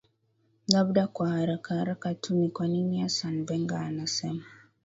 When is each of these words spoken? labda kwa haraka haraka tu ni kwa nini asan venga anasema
labda 0.67 1.07
kwa 1.07 1.29
haraka 1.29 1.75
haraka 1.75 2.13
tu 2.15 2.35
ni 2.35 2.49
kwa 2.49 2.67
nini 2.67 3.01
asan 3.03 3.45
venga 3.45 3.79
anasema 3.79 4.43